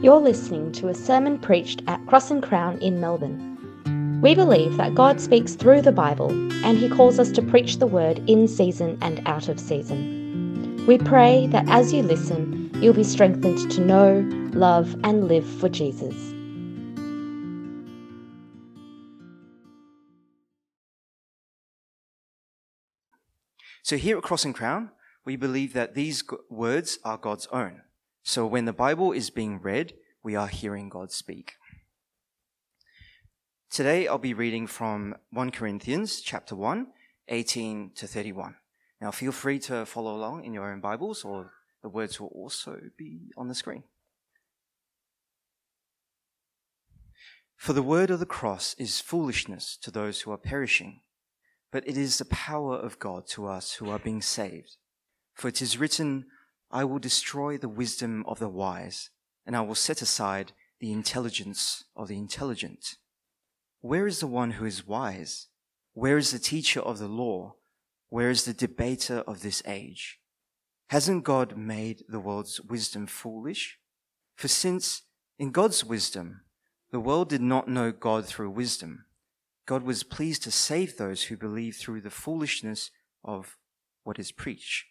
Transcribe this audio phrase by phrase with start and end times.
[0.00, 4.20] You're listening to a sermon preached at Cross and Crown in Melbourne.
[4.22, 6.30] We believe that God speaks through the Bible
[6.64, 10.84] and He calls us to preach the word in season and out of season.
[10.86, 14.20] We pray that as you listen, you'll be strengthened to know,
[14.52, 16.14] love, and live for Jesus.
[23.82, 24.90] So, here at Cross and Crown,
[25.24, 27.80] we believe that these words are God's own.
[28.28, 31.54] So when the Bible is being read, we are hearing God speak.
[33.70, 36.88] Today I'll be reading from 1 Corinthians chapter 1,
[37.28, 38.56] 18 to 31.
[39.00, 41.52] Now feel free to follow along in your own Bibles or
[41.82, 43.84] the words will also be on the screen.
[47.56, 51.00] For the word of the cross is foolishness to those who are perishing,
[51.72, 54.76] but it is the power of God to us who are being saved.
[55.32, 56.26] For it is written,
[56.70, 59.10] I will destroy the wisdom of the wise,
[59.46, 62.96] and I will set aside the intelligence of the intelligent.
[63.80, 65.48] Where is the one who is wise?
[65.94, 67.54] Where is the teacher of the law?
[68.08, 70.18] Where is the debater of this age?
[70.88, 73.78] Hasn't God made the world's wisdom foolish?
[74.36, 75.02] For since
[75.38, 76.42] in God's wisdom,
[76.90, 79.04] the world did not know God through wisdom,
[79.66, 82.90] God was pleased to save those who believe through the foolishness
[83.22, 83.58] of
[84.02, 84.86] what is preached.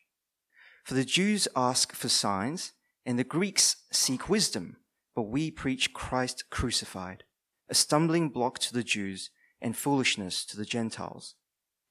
[0.88, 2.72] For the Jews ask for signs,
[3.06, 4.78] and the Greeks seek wisdom,
[5.14, 7.26] but we preach Christ crucified,
[7.68, 9.30] a stumbling block to the Jews
[9.62, 11.36] and foolishness to the Gentiles.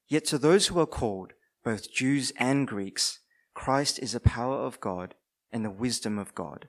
[0.09, 3.19] Yet to those who are called, both Jews and Greeks,
[3.53, 5.15] Christ is the power of God
[5.53, 6.69] and the wisdom of God,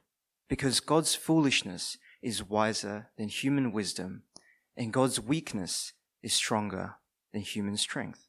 [0.49, 4.23] because God's foolishness is wiser than human wisdom,
[4.75, 6.95] and God's weakness is stronger
[7.31, 8.27] than human strength.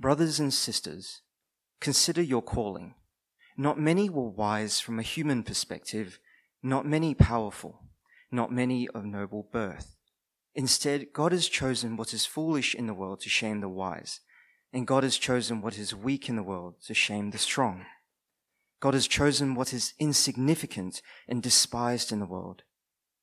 [0.00, 1.21] Brothers and sisters,
[1.82, 2.94] Consider your calling.
[3.56, 6.20] Not many were wise from a human perspective,
[6.62, 7.80] not many powerful,
[8.30, 9.96] not many of noble birth.
[10.54, 14.20] Instead, God has chosen what is foolish in the world to shame the wise,
[14.72, 17.84] and God has chosen what is weak in the world to shame the strong.
[18.78, 22.62] God has chosen what is insignificant and despised in the world,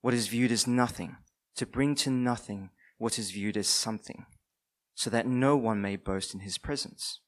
[0.01, 1.15] what is viewed as nothing,
[1.55, 4.25] to bring to nothing what is viewed as something,
[4.95, 7.21] so that no one may boast in his presence.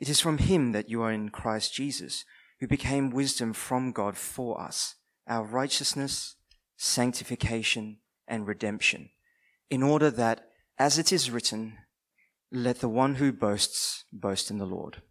[0.00, 2.24] It is from him that you are in Christ Jesus,
[2.60, 4.96] who became wisdom from God for us,
[5.26, 6.36] our righteousness,
[6.76, 7.98] sanctification,
[8.28, 9.10] and redemption,
[9.70, 10.48] in order that,
[10.78, 11.78] as it is written,
[12.52, 15.02] let the one who boasts boast in the Lord.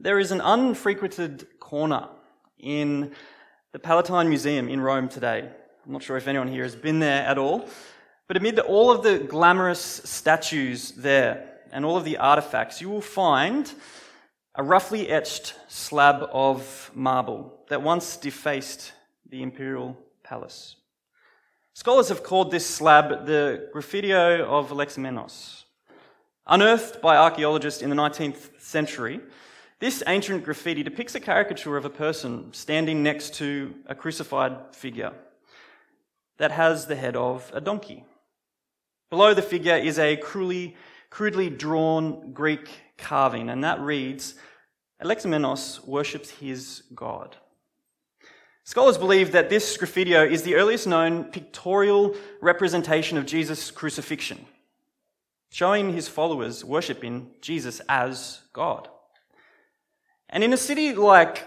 [0.00, 2.08] There is an unfrequented corner
[2.58, 3.12] in
[3.72, 5.48] the Palatine Museum in Rome today.
[5.86, 7.68] I'm not sure if anyone here has been there at all.
[8.32, 13.02] But amid all of the glamorous statues there and all of the artifacts, you will
[13.02, 13.70] find
[14.54, 18.94] a roughly etched slab of marble that once defaced
[19.28, 20.76] the imperial palace.
[21.74, 25.64] Scholars have called this slab the Graffitio of Alexamenos.
[26.46, 29.20] Unearthed by archaeologists in the 19th century,
[29.78, 35.12] this ancient graffiti depicts a caricature of a person standing next to a crucified figure
[36.38, 38.06] that has the head of a donkey.
[39.12, 40.74] Below the figure is a crudely,
[41.10, 44.36] crudely drawn Greek carving, and that reads
[45.04, 47.36] Alexamenos worships his God.
[48.64, 54.46] Scholars believe that this graffitio is the earliest known pictorial representation of Jesus' crucifixion,
[55.50, 58.88] showing his followers worshipping Jesus as God.
[60.30, 61.46] And in a city like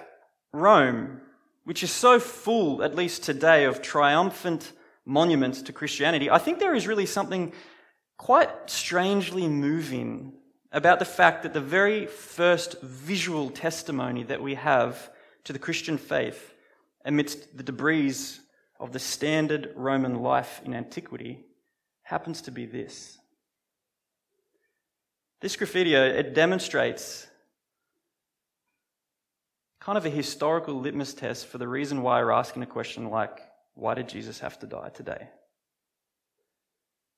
[0.54, 1.20] Rome,
[1.64, 4.72] which is so full, at least today, of triumphant
[5.06, 7.54] monuments to Christianity, I think there is really something
[8.18, 10.34] quite strangely moving
[10.72, 15.10] about the fact that the very first visual testimony that we have
[15.46, 16.54] to the Christian faith
[17.06, 18.16] amidst the debris
[18.80, 21.46] of the standard Roman life in antiquity
[22.04, 23.18] happens to be this.
[25.42, 27.28] This graffitio, uh, it demonstrates
[29.80, 33.40] kind of a historical litmus test for the reason why we're asking a question like,
[33.76, 35.28] why did Jesus have to die today?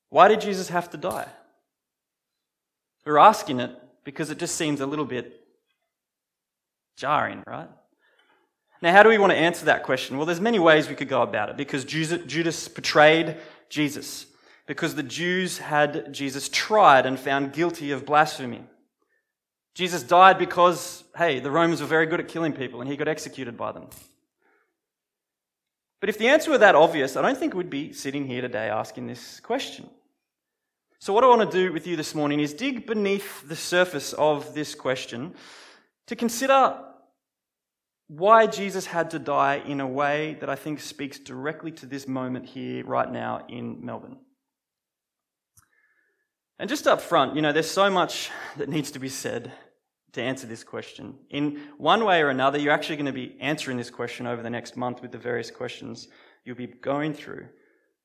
[0.09, 1.27] Why did Jesus have to die?
[3.06, 3.71] We're asking it
[4.04, 5.39] because it just seems a little bit
[6.98, 7.69] jarring, right?
[8.81, 10.18] Now, how do we want to answer that question?
[10.18, 13.38] Well, there's many ways we could go about it because Judas betrayed
[13.69, 14.25] Jesus,
[14.65, 18.63] because the Jews had Jesus tried and found guilty of blasphemy.
[19.74, 23.07] Jesus died because, hey, the Romans were very good at killing people and he got
[23.07, 23.89] executed by them.
[25.99, 28.69] But if the answer were that obvious, I don't think we'd be sitting here today
[28.69, 29.89] asking this question.
[30.99, 34.13] So, what I want to do with you this morning is dig beneath the surface
[34.13, 35.35] of this question
[36.07, 36.79] to consider
[38.07, 42.07] why Jesus had to die in a way that I think speaks directly to this
[42.07, 44.17] moment here, right now, in Melbourne.
[46.57, 49.51] And just up front, you know, there's so much that needs to be said
[50.13, 51.15] to answer this question.
[51.30, 54.50] In one way or another, you're actually going to be answering this question over the
[54.50, 56.07] next month with the various questions
[56.45, 57.48] you'll be going through.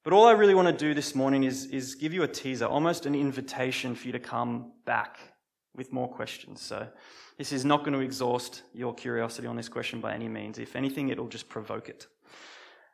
[0.05, 2.67] But all I really want to do this morning is, is give you a teaser,
[2.67, 5.19] almost an invitation for you to come back
[5.77, 6.61] with more questions.
[6.61, 6.89] So
[7.39, 10.59] this is not going to exhaust your curiosity on this question by any means.
[10.59, 12.09] If anything, it'll just provoke it.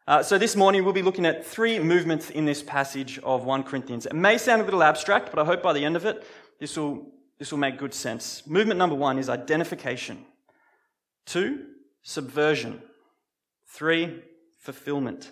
[0.06, 3.62] Uh, so this morning we'll be looking at three movements in this passage of 1
[3.64, 4.06] Corinthians.
[4.06, 6.26] It may sound a little abstract, but I hope by the end of it,
[6.60, 8.46] this will, this will make good sense.
[8.46, 10.24] Movement number one is identification.
[11.24, 11.66] Two,
[12.02, 12.82] subversion.
[13.66, 14.22] Three,
[14.58, 15.30] fulfillment.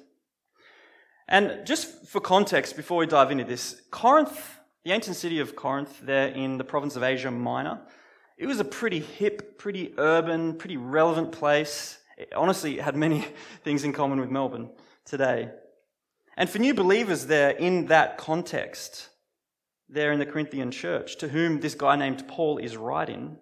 [1.29, 6.01] And just for context, before we dive into this, Corinth, the ancient city of Corinth,
[6.01, 7.81] there in the province of Asia Minor,
[8.39, 11.99] it was a pretty hip, pretty urban, pretty relevant place.
[12.17, 13.27] It honestly, it had many
[13.65, 14.71] things in common with Melbourne
[15.05, 15.51] today.
[16.37, 19.09] And for new believers there in that context,
[19.89, 23.39] there in the Corinthian church, to whom this guy named Paul is writing,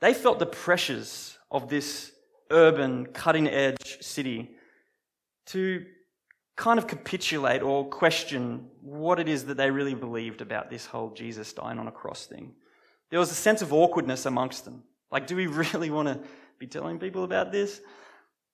[0.00, 2.12] they felt the pressures of this
[2.50, 4.50] urban, cutting edge city
[5.46, 5.84] to
[6.56, 11.10] kind of capitulate or question what it is that they really believed about this whole
[11.10, 12.54] Jesus dying on a cross thing.
[13.10, 14.84] There was a sense of awkwardness amongst them.
[15.10, 16.20] Like, do we really want to
[16.58, 17.80] be telling people about this?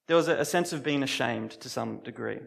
[0.06, 2.40] There was a, sense of being ashamed to some degree.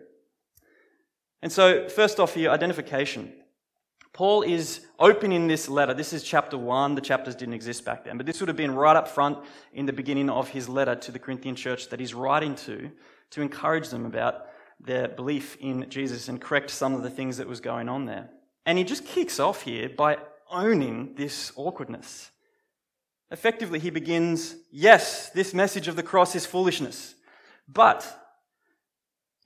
[1.42, 3.31] And so, first off, here, identification.
[4.13, 5.95] Paul is opening this letter.
[5.95, 6.94] This is chapter one.
[6.94, 9.39] The chapters didn't exist back then, but this would have been right up front
[9.74, 12.92] in the beginning of his letter to the Corinthian church that he's writing to,
[13.31, 14.45] to encourage them about
[14.80, 18.30] their belief in Jesus and correct some of the things that was going on there.
[18.68, 20.18] And he just kicks off here by
[20.51, 22.30] owning this awkwardness.
[23.31, 27.15] Effectively, he begins, yes, this message of the cross is foolishness,
[27.68, 28.23] but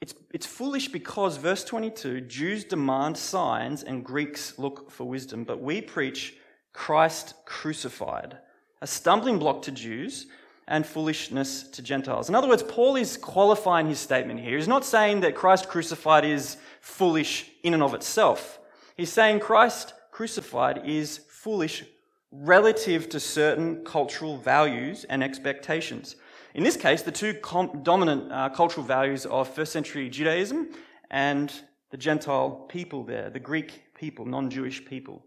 [0.01, 5.61] it's, it's foolish because, verse 22, Jews demand signs and Greeks look for wisdom, but
[5.61, 6.35] we preach
[6.73, 8.37] Christ crucified,
[8.81, 10.27] a stumbling block to Jews
[10.67, 12.29] and foolishness to Gentiles.
[12.29, 14.57] In other words, Paul is qualifying his statement here.
[14.57, 18.59] He's not saying that Christ crucified is foolish in and of itself.
[18.95, 21.85] He's saying Christ crucified is foolish
[22.31, 26.17] relative to certain cultural values and expectations.
[26.53, 30.69] In this case, the two com- dominant uh, cultural values of first century Judaism
[31.11, 31.51] and
[31.91, 35.23] the Gentile people there, the Greek people, non Jewish people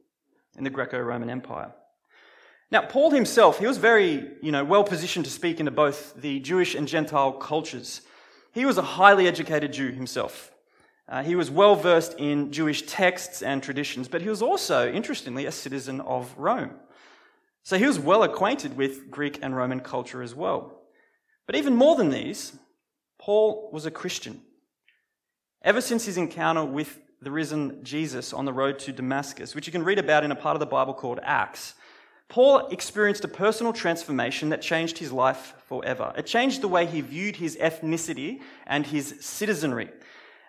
[0.57, 1.73] in the Greco Roman Empire.
[2.71, 6.39] Now, Paul himself, he was very, you know, well positioned to speak into both the
[6.41, 8.03] Jewish and Gentile cultures.
[8.53, 10.53] He was a highly educated Jew himself.
[11.09, 15.47] Uh, he was well versed in Jewish texts and traditions, but he was also, interestingly,
[15.47, 16.77] a citizen of Rome.
[17.65, 20.80] So he was well acquainted with Greek and Roman culture as well.
[21.51, 22.53] But even more than these,
[23.19, 24.41] Paul was a Christian.
[25.63, 29.73] Ever since his encounter with the risen Jesus on the road to Damascus, which you
[29.73, 31.75] can read about in a part of the Bible called Acts,
[32.29, 36.13] Paul experienced a personal transformation that changed his life forever.
[36.17, 39.91] It changed the way he viewed his ethnicity and his citizenry.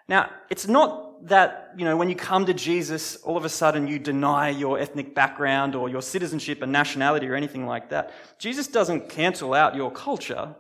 [0.08, 3.88] Now, it's not that, you know, when you come to Jesus, all of a sudden
[3.88, 8.14] you deny your ethnic background or your citizenship and nationality or anything like that.
[8.38, 10.56] Jesus doesn't cancel out your culture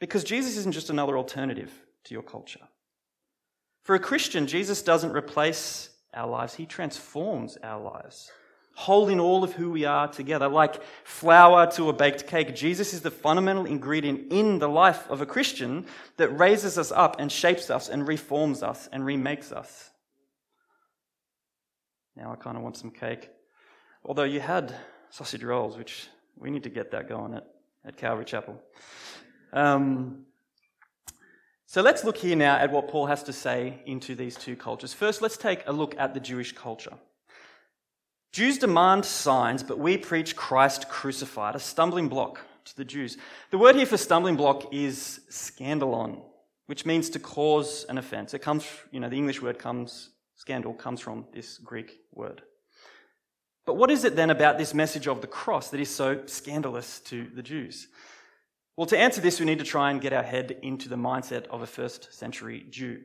[0.00, 1.72] because Jesus isn't just another alternative
[2.04, 2.66] to your culture.
[3.82, 8.32] For a Christian, Jesus doesn't replace our lives, he transforms our lives
[8.80, 10.48] holding all of who we are together.
[10.48, 15.20] Like flour to a baked cake, Jesus is the fundamental ingredient in the life of
[15.20, 15.84] a Christian
[16.16, 19.90] that raises us up and shapes us and reforms us and remakes us.
[22.16, 23.28] Now I kind of want some cake.
[24.02, 24.74] Although you had
[25.10, 27.46] sausage rolls, which we need to get that going at,
[27.84, 28.58] at Calvary Chapel.
[29.52, 30.26] Um,
[31.66, 34.92] so let's look here now at what Paul has to say into these two cultures.
[34.92, 36.94] First, let's take a look at the Jewish culture.
[38.32, 43.16] Jews demand signs, but we preach Christ crucified, a stumbling block to the Jews.
[43.50, 46.20] The word here for stumbling block is scandalon,
[46.66, 48.34] which means to cause an offense.
[48.34, 52.42] It comes, you know, the English word comes, scandal comes from this Greek word.
[53.66, 57.00] But what is it then about this message of the cross that is so scandalous
[57.00, 57.88] to the Jews?
[58.80, 61.46] Well, to answer this, we need to try and get our head into the mindset
[61.48, 63.02] of a first century Jew.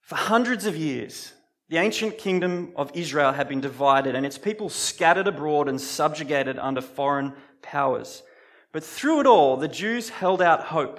[0.00, 1.32] For hundreds of years,
[1.68, 6.58] the ancient kingdom of Israel had been divided and its people scattered abroad and subjugated
[6.58, 8.24] under foreign powers.
[8.72, 10.98] But through it all, the Jews held out hope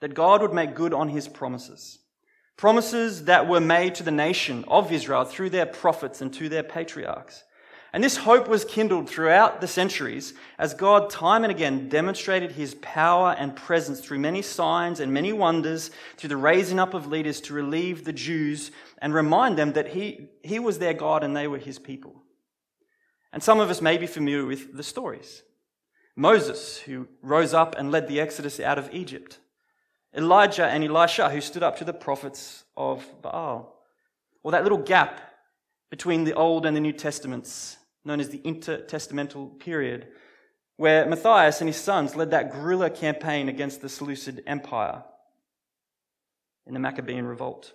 [0.00, 1.98] that God would make good on his promises.
[2.56, 6.62] promises that were made to the nation of Israel through their prophets and to their
[6.62, 7.42] patriarchs.
[7.96, 12.74] And this hope was kindled throughout the centuries as God time and again demonstrated his
[12.82, 17.40] power and presence through many signs and many wonders, through the raising up of leaders
[17.40, 21.48] to relieve the Jews and remind them that he, he was their God and they
[21.48, 22.22] were his people.
[23.32, 25.42] And some of us may be familiar with the stories.
[26.14, 29.38] Moses, who rose up and led the Exodus out of Egypt.
[30.14, 33.74] Elijah and Elisha, who stood up to the prophets of Baal.
[34.42, 35.22] Or that little gap
[35.88, 40.06] between the Old and the New Testaments known as the intertestamental period,
[40.76, 45.02] where Matthias and his sons led that guerrilla campaign against the Seleucid Empire
[46.66, 47.72] in the Maccabean revolt.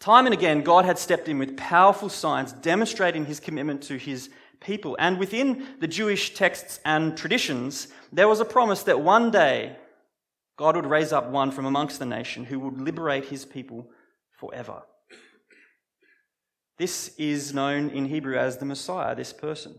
[0.00, 4.30] Time and again, God had stepped in with powerful signs demonstrating his commitment to his
[4.60, 4.96] people.
[4.98, 9.76] And within the Jewish texts and traditions, there was a promise that one day
[10.56, 13.90] God would raise up one from amongst the nation who would liberate his people
[14.32, 14.82] forever.
[16.82, 19.78] This is known in Hebrew as the Messiah, this person.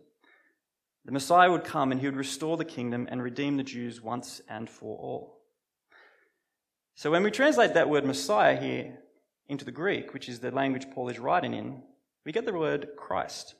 [1.03, 4.41] The Messiah would come and he would restore the kingdom and redeem the Jews once
[4.47, 5.41] and for all.
[6.95, 8.99] So when we translate that word Messiah here
[9.49, 11.83] into the Greek, which is the language Paul is writing in,
[12.25, 13.55] we get the word Christ.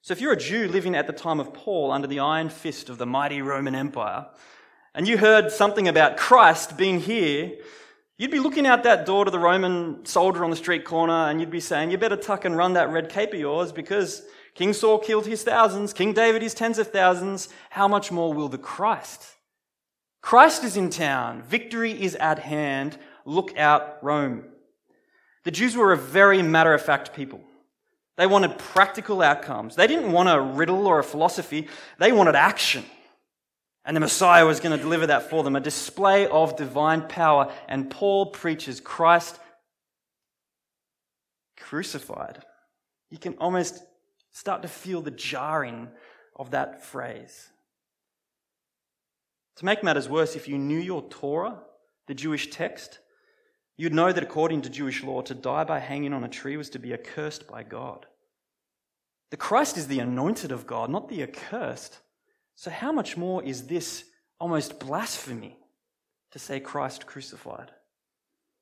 [0.00, 2.88] So if you're a Jew living at the time of Paul under the iron fist
[2.88, 4.28] of the mighty Roman Empire,
[4.94, 7.58] and you heard something about Christ being here,
[8.20, 11.40] You'd be looking out that door to the Roman soldier on the street corner and
[11.40, 14.24] you'd be saying, You better tuck and run that red cape of yours because
[14.54, 17.48] King Saul killed his thousands, King David his tens of thousands.
[17.70, 19.24] How much more will the Christ?
[20.20, 21.40] Christ is in town.
[21.44, 22.98] Victory is at hand.
[23.24, 24.44] Look out, Rome.
[25.44, 27.40] The Jews were a very matter of fact people.
[28.18, 29.76] They wanted practical outcomes.
[29.76, 32.84] They didn't want a riddle or a philosophy, they wanted action.
[33.90, 37.52] And the Messiah was going to deliver that for them, a display of divine power.
[37.66, 39.36] And Paul preaches Christ
[41.58, 42.40] crucified.
[43.10, 43.82] You can almost
[44.30, 45.88] start to feel the jarring
[46.36, 47.48] of that phrase.
[49.56, 51.58] To make matters worse, if you knew your Torah,
[52.06, 53.00] the Jewish text,
[53.76, 56.70] you'd know that according to Jewish law, to die by hanging on a tree was
[56.70, 58.06] to be accursed by God.
[59.32, 61.98] The Christ is the anointed of God, not the accursed.
[62.60, 64.04] So, how much more is this
[64.38, 65.56] almost blasphemy
[66.32, 67.70] to say Christ crucified?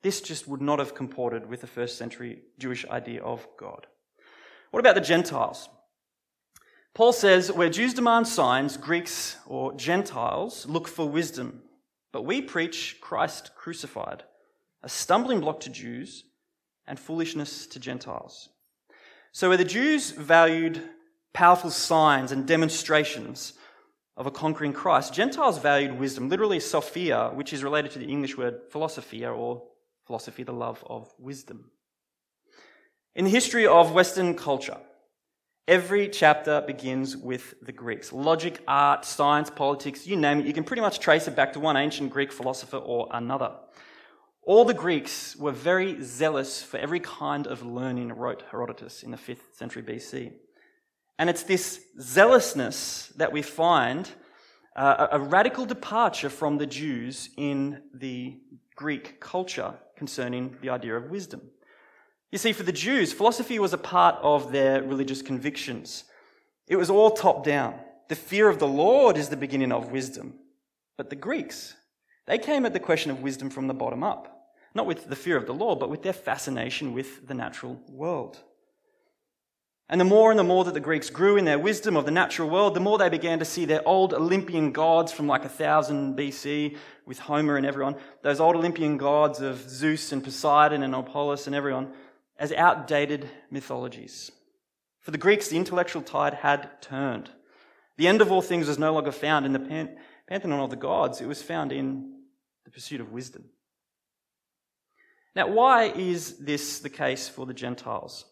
[0.03, 3.89] This just would not have comported with the first century Jewish idea of God.
[4.71, 5.69] What about the Gentiles?
[6.95, 11.63] Paul says where Jews demand signs, Greeks or Gentiles look for wisdom.
[12.13, 14.23] But we preach Christ crucified,
[14.81, 16.23] a stumbling block to Jews
[16.87, 18.49] and foolishness to Gentiles.
[19.33, 20.89] So, where the Jews valued
[21.33, 23.55] powerful signs and demonstrations,
[24.19, 28.37] of a conquering Christ, Gentiles valued wisdom, literally sophia, which is related to the English
[28.37, 29.63] word philosophia or
[30.07, 31.71] philosophy, the love of wisdom.
[33.15, 34.77] In the history of Western culture,
[35.69, 38.13] every chapter begins with the Greeks.
[38.13, 41.61] Logic, art, science, politics, you name it, you can pretty much trace it back to
[41.61, 43.53] one ancient Greek philosopher or another.
[44.43, 49.17] All the Greeks were very zealous for every kind of learning, wrote Herodotus in the
[49.17, 50.33] 5th century BC.
[51.19, 54.09] And it's this zealousness that we find
[54.77, 58.39] uh, a radical departure from the Jews in the
[58.77, 61.41] Greek culture concerning the idea of wisdom.
[62.31, 66.05] You see, for the Jews, philosophy was a part of their religious convictions.
[66.69, 67.75] It was all top down.
[68.09, 70.35] The fear of the Lord is the beginning of wisdom.
[70.97, 71.75] But the Greeks,
[72.27, 74.53] they came at the question of wisdom from the bottom up.
[74.75, 78.39] Not with the fear of the Lord, but with their fascination with the natural world.
[79.91, 82.11] And the more and the more that the Greeks grew in their wisdom of the
[82.11, 86.17] natural world, the more they began to see their old Olympian gods from like 1000
[86.17, 86.77] BC
[87.07, 91.57] with Homer and everyone, those old Olympian gods of Zeus and Poseidon and Apollos and
[91.57, 91.93] everyone,
[92.39, 94.31] as outdated mythologies.
[95.01, 97.31] For the Greeks, the intellectual tide had turned.
[97.97, 99.97] The end of all things was no longer found in the pan-
[100.29, 102.13] pantheon of the gods, it was found in
[102.67, 103.47] the pursuit of wisdom.
[105.35, 108.27] Now, why is this the case for the Gentiles?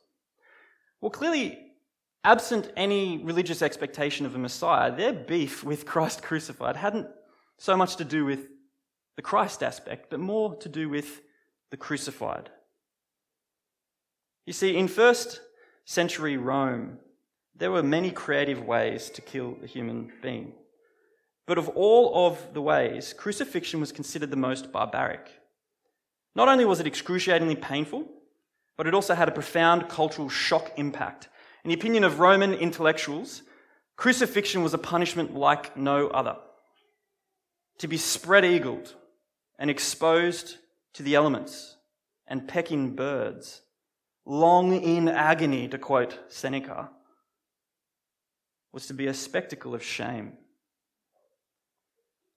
[1.06, 1.56] Well, clearly,
[2.24, 7.06] absent any religious expectation of a Messiah, their beef with Christ crucified hadn't
[7.58, 8.48] so much to do with
[9.14, 11.22] the Christ aspect, but more to do with
[11.70, 12.50] the crucified.
[14.46, 15.40] You see, in first
[15.84, 16.98] century Rome,
[17.54, 20.54] there were many creative ways to kill a human being.
[21.46, 25.30] But of all of the ways, crucifixion was considered the most barbaric.
[26.34, 28.08] Not only was it excruciatingly painful,
[28.76, 31.28] but it also had a profound cultural shock impact.
[31.64, 33.42] In the opinion of Roman intellectuals,
[33.96, 36.36] crucifixion was a punishment like no other.
[37.78, 38.94] To be spread eagled
[39.58, 40.56] and exposed
[40.94, 41.76] to the elements,
[42.26, 43.62] and pecking birds,
[44.24, 46.90] long in agony, to quote Seneca,
[48.72, 50.32] was to be a spectacle of shame.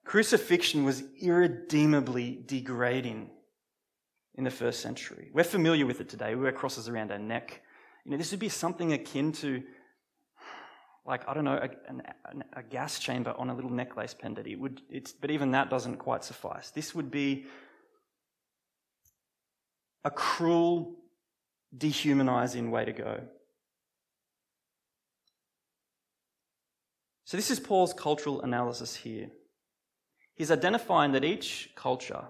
[0.05, 3.29] Crucifixion was irredeemably degrading
[4.39, 5.29] in the first century.
[5.33, 6.33] We're familiar with it today.
[6.33, 7.61] We wear crosses around our neck.
[8.05, 9.61] You know, this would be something akin to,
[11.05, 14.47] like, I don't know, a, a, gas chamber on a little necklace pendant.
[14.47, 16.71] It would, it's, but even that doesn't quite suffice.
[16.71, 17.47] This would be
[20.05, 20.95] a cruel,
[21.77, 23.19] dehumanizing way to go.
[27.25, 29.27] So, this is Paul's cultural analysis here.
[30.35, 32.23] He's identifying that each culture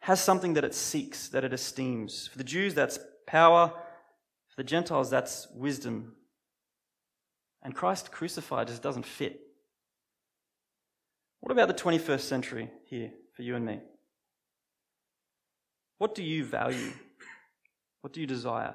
[0.00, 2.26] has something that it seeks, that it esteems.
[2.28, 3.72] For the Jews, that's power.
[4.48, 6.14] For the Gentiles, that's wisdom.
[7.62, 9.40] And Christ crucified just doesn't fit.
[11.40, 13.80] What about the 21st century here for you and me?
[15.98, 16.92] What do you value?
[18.00, 18.74] What do you desire?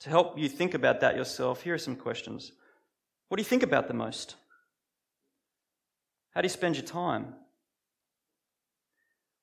[0.00, 2.52] To help you think about that yourself, here are some questions.
[3.28, 4.36] What do you think about the most?
[6.30, 7.34] How do you spend your time?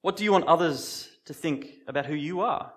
[0.02, 2.72] What do you want others to think about who you are?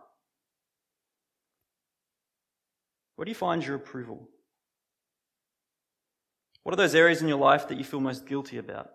[3.16, 4.28] Where do you find your approval?
[6.62, 8.90] What are those areas in your life that you feel most guilty about?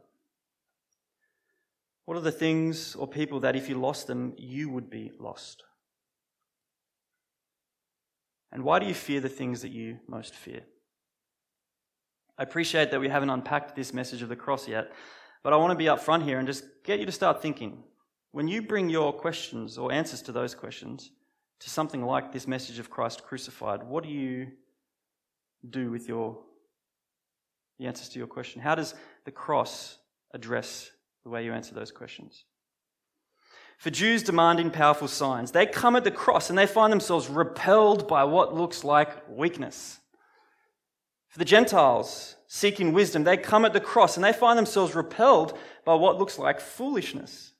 [2.05, 5.63] What are the things or people that, if you lost them, you would be lost?
[8.51, 10.61] And why do you fear the things that you most fear?
[12.37, 14.91] I appreciate that we haven't unpacked this message of the cross yet,
[15.43, 17.83] but I want to be upfront here and just get you to start thinking.
[18.35, 21.09] When you bring your questions or answers to those questions
[21.61, 24.47] to something like this message of Christ crucified, what do you
[25.69, 26.37] do with your
[27.79, 28.61] the answers to your question?
[28.61, 29.99] How does the cross
[30.33, 30.91] address
[31.23, 32.43] the way you answer those questions.
[33.77, 38.05] For Jews demanding powerful signs, they come at the cross and they find themselves repelled
[38.05, 39.97] by what looks like weakness.
[41.29, 45.57] For the Gentiles seeking wisdom, they come at the cross and they find themselves repelled
[45.85, 47.53] by what looks like foolishness.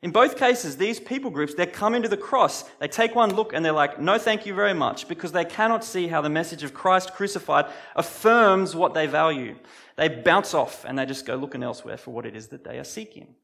[0.00, 3.52] In both cases, these people groups, they come into the cross, they take one look
[3.52, 6.62] and they're like, no, thank you very much, because they cannot see how the message
[6.62, 9.56] of Christ crucified affirms what they value.
[9.96, 12.78] They bounce off and they just go looking elsewhere for what it is that they
[12.78, 13.34] are seeking.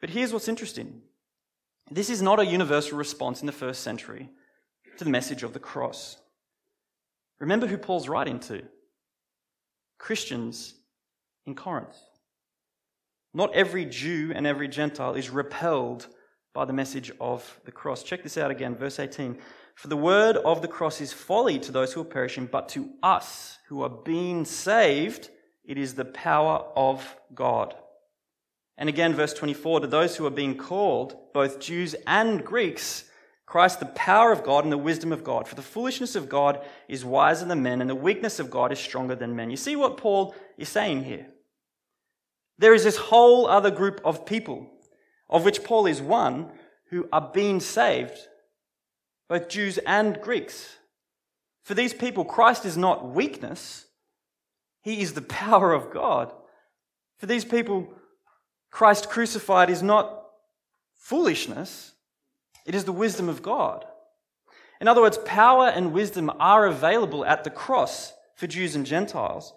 [0.00, 1.02] But here's what's interesting
[1.90, 4.28] this is not a universal response in the first century
[4.98, 6.18] to the message of the cross.
[7.38, 8.64] Remember who Paul's writing to
[9.98, 10.74] Christians
[11.46, 11.96] in Corinth.
[13.36, 16.06] Not every Jew and every Gentile is repelled
[16.54, 18.02] by the message of the cross.
[18.02, 19.36] Check this out again, verse 18.
[19.74, 22.88] For the word of the cross is folly to those who are perishing, but to
[23.02, 25.28] us who are being saved,
[25.66, 27.74] it is the power of God.
[28.78, 33.04] And again, verse 24, to those who are being called, both Jews and Greeks,
[33.44, 35.46] Christ, the power of God and the wisdom of God.
[35.46, 38.78] For the foolishness of God is wiser than men, and the weakness of God is
[38.78, 39.50] stronger than men.
[39.50, 41.26] You see what Paul is saying here?
[42.58, 44.70] There is this whole other group of people,
[45.28, 46.50] of which Paul is one,
[46.90, 48.16] who are being saved,
[49.28, 50.76] both Jews and Greeks.
[51.62, 53.86] For these people, Christ is not weakness,
[54.82, 56.32] he is the power of God.
[57.18, 57.92] For these people,
[58.70, 60.22] Christ crucified is not
[60.94, 61.92] foolishness,
[62.64, 63.84] it is the wisdom of God.
[64.80, 69.54] In other words, power and wisdom are available at the cross for Jews and Gentiles.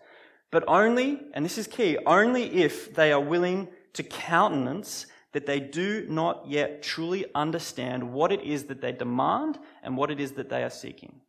[0.51, 5.59] But only, and this is key, only if they are willing to countenance that they
[5.59, 10.33] do not yet truly understand what it is that they demand and what it is
[10.33, 11.21] that they are seeking.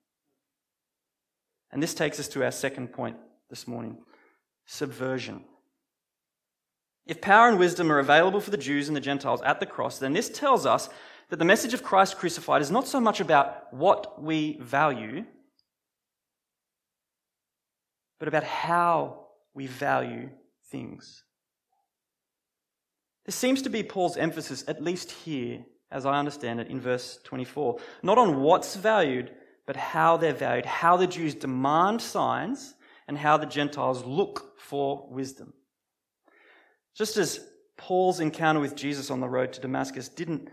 [1.71, 3.17] And this takes us to our second point
[3.49, 3.99] this morning
[4.67, 5.45] subversion.
[7.07, 9.99] If power and wisdom are available for the Jews and the Gentiles at the cross,
[9.99, 10.89] then this tells us
[11.29, 15.25] that the message of Christ crucified is not so much about what we value,
[18.21, 20.29] but about how we value
[20.71, 21.25] things.
[23.27, 27.19] This seems to be Paul's emphasis, at least here, as I understand it, in verse
[27.25, 27.79] 24.
[28.03, 29.33] Not on what's valued,
[29.67, 32.75] but how they're valued, how the Jews demand signs,
[33.09, 35.53] and how the Gentiles look for wisdom.
[36.95, 37.41] Just as
[37.77, 40.49] Paul's encounter with Jesus on the road to Damascus didn't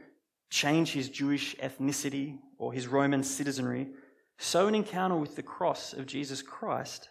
[0.49, 3.89] change his Jewish ethnicity or his Roman citizenry,
[4.37, 7.09] so an encounter with the cross of Jesus Christ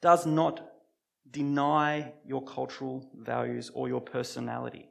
[0.00, 0.66] does not
[1.30, 4.88] deny your cultural values or your personality.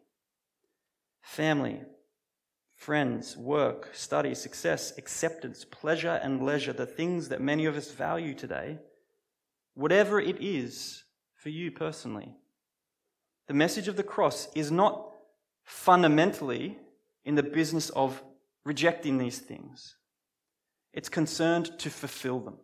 [1.22, 1.82] Family,
[2.76, 8.34] friends, work, study, success, acceptance, pleasure, and leisure, the things that many of us value
[8.34, 8.80] today,
[9.74, 11.04] whatever it is
[11.36, 12.34] for you personally,
[13.48, 15.10] the message of the cross is not
[15.64, 16.78] fundamentally
[17.26, 18.24] in the business of
[18.64, 19.96] rejecting these things.
[20.94, 22.58] It's concerned to fulfill them.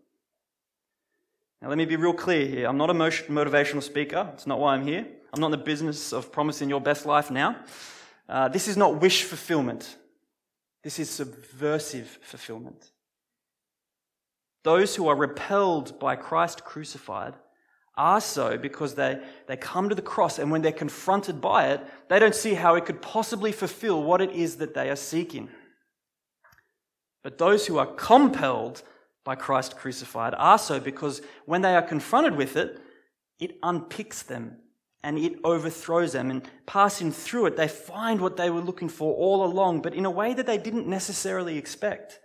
[1.61, 2.67] Now, let me be real clear here.
[2.67, 4.29] I'm not a motivational speaker.
[4.33, 5.07] It's not why I'm here.
[5.33, 7.57] I'm not in the business of promising your best life now.
[8.27, 9.97] Uh, this is not wish fulfillment.
[10.83, 12.91] This is subversive fulfillment.
[14.63, 17.33] Those who are repelled by Christ crucified
[17.97, 21.81] are so because they, they come to the cross and when they're confronted by it,
[22.09, 25.49] they don't see how it could possibly fulfill what it is that they are seeking.
[27.23, 28.83] But those who are compelled
[29.25, 32.79] by Christ crucified are so because when they are confronted with it,
[33.39, 34.57] it unpicks them
[35.03, 36.31] and it overthrows them.
[36.31, 40.05] And passing through it, they find what they were looking for all along, but in
[40.05, 42.19] a way that they didn't necessarily expect.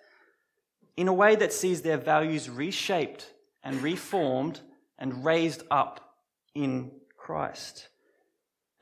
[0.96, 3.32] In a way that sees their values reshaped
[3.64, 4.60] and reformed
[4.98, 6.14] and raised up
[6.54, 7.88] in Christ.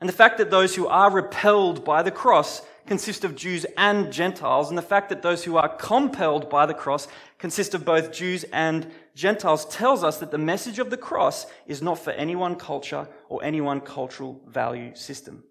[0.01, 4.11] And the fact that those who are repelled by the cross consist of Jews and
[4.11, 8.11] Gentiles, and the fact that those who are compelled by the cross consist of both
[8.11, 12.35] Jews and Gentiles tells us that the message of the cross is not for any
[12.35, 15.43] one culture or any one cultural value system.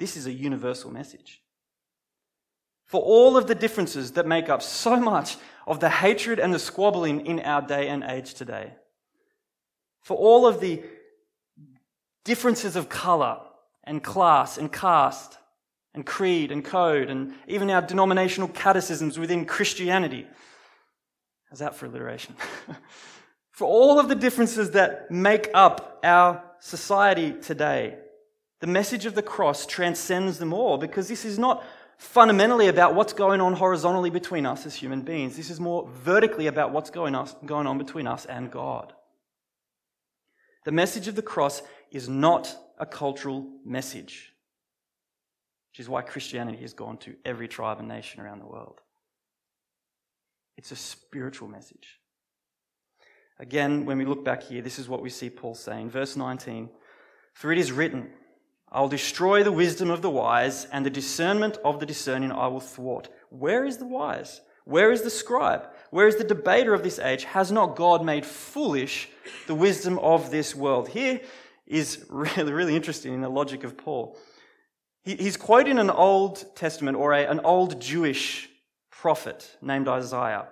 [0.00, 1.40] This is a universal message.
[2.86, 6.58] For all of the differences that make up so much of the hatred and the
[6.58, 8.72] squabbling in our day and age today,
[10.00, 10.82] for all of the
[12.24, 13.38] differences of color
[13.84, 15.38] and class and caste,
[15.94, 20.26] and creed and code and even our denominational catechisms within Christianity.
[21.48, 22.36] How's that for alliteration?
[23.50, 27.96] for all of the differences that make up our society today,
[28.60, 31.64] the message of the cross transcends them all because this is not
[31.96, 35.36] fundamentally about what's going on horizontally between us as human beings.
[35.36, 38.92] This is more vertically about what's going, on between us and God.
[40.64, 44.32] The message of the cross is not a cultural message
[45.78, 48.80] which is why Christianity has gone to every tribe and nation around the world.
[50.56, 52.00] It's a spiritual message.
[53.38, 55.90] Again, when we look back here, this is what we see Paul saying.
[55.90, 56.68] Verse 19
[57.32, 58.10] For it is written,
[58.72, 62.58] I'll destroy the wisdom of the wise, and the discernment of the discerning I will
[62.58, 63.08] thwart.
[63.30, 64.40] Where is the wise?
[64.64, 65.68] Where is the scribe?
[65.92, 67.22] Where is the debater of this age?
[67.22, 69.10] Has not God made foolish
[69.46, 70.88] the wisdom of this world?
[70.88, 71.20] Here
[71.68, 74.18] is really, really interesting in the logic of Paul.
[75.04, 78.48] He's quoting an Old Testament or a, an old Jewish
[78.90, 80.48] prophet named Isaiah.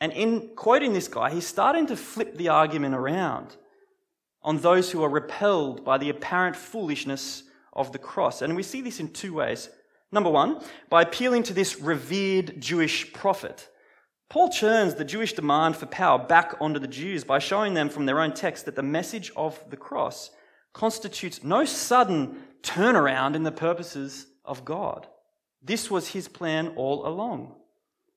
[0.00, 3.56] And in quoting this guy, he's starting to flip the argument around
[4.42, 8.42] on those who are repelled by the apparent foolishness of the cross.
[8.42, 9.68] And we see this in two ways.
[10.12, 13.68] Number one, by appealing to this revered Jewish prophet.
[14.28, 18.06] Paul turns the Jewish demand for power back onto the Jews by showing them from
[18.06, 20.30] their own text that the message of the cross
[20.72, 25.06] constitutes no sudden turnaround in the purposes of God.
[25.62, 27.54] This was his plan all along.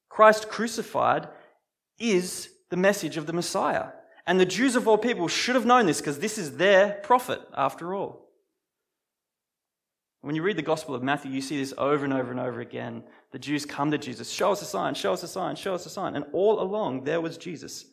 [0.10, 1.28] Christ crucified
[2.00, 3.88] is the message of the Messiah.
[4.28, 7.42] And the Jews of all people should have known this because this is their prophet,
[7.56, 8.28] after all.
[10.22, 12.62] When you read the Gospel of Matthew, you see this over and over and over
[12.62, 13.04] again.
[13.32, 15.86] The Jews come to Jesus, show us a sign, show us a sign, show us
[15.88, 16.16] a sign.
[16.16, 17.86] And all along, there was Jesus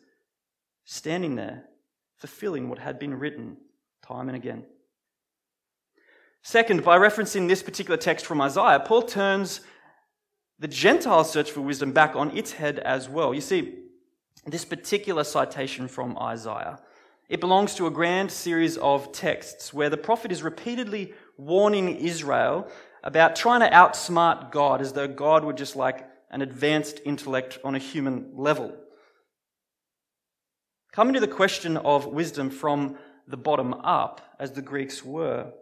[0.85, 1.63] standing there,
[2.17, 3.57] fulfilling what had been written
[4.03, 4.65] time and again.
[6.41, 9.61] Second, by referencing this particular text from Isaiah, Paul turns
[10.57, 13.33] the Gentile search for wisdom back on its head as well.
[13.33, 13.79] You see,
[14.45, 16.79] this particular citation from Isaiah,
[17.27, 22.67] it belongs to a grand series of texts where the prophet is repeatedly warning Israel
[23.03, 27.75] about trying to outsmart God as though God were just like an advanced intellect on
[27.75, 28.75] a human level.
[30.91, 32.97] Coming to the question of wisdom from
[33.27, 35.53] the bottom up, as the Greeks were,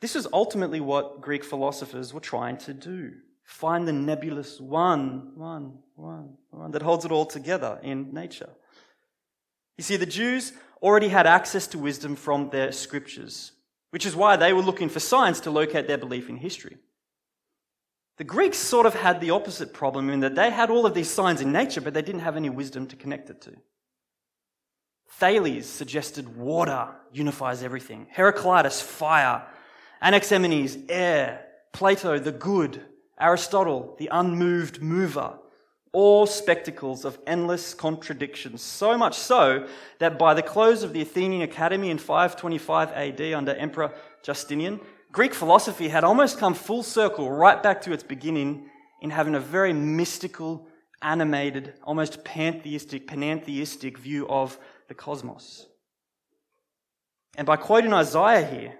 [0.00, 3.12] this is ultimately what Greek philosophers were trying to do.
[3.44, 8.50] Find the nebulous one, one, one, one that holds it all together in nature.
[9.76, 13.52] You see, the Jews already had access to wisdom from their scriptures,
[13.90, 16.76] which is why they were looking for signs to locate their belief in history.
[18.18, 21.08] The Greeks sort of had the opposite problem in that they had all of these
[21.08, 23.56] signs in nature, but they didn't have any wisdom to connect it to.
[25.12, 28.08] Thales suggested water unifies everything.
[28.10, 29.46] Heraclitus, fire.
[30.02, 32.82] Anaximenes, air, Plato, the good,
[33.20, 35.38] Aristotle, the unmoved mover,
[35.92, 38.62] all spectacles of endless contradictions.
[38.62, 39.66] So much so
[39.98, 44.80] that by the close of the Athenian Academy in 525 AD under Emperor Justinian,
[45.10, 48.68] Greek philosophy had almost come full circle right back to its beginning
[49.00, 50.66] in having a very mystical,
[51.02, 54.58] animated, almost pantheistic, panentheistic view of
[54.88, 55.66] the cosmos.
[57.36, 58.74] And by quoting Isaiah here,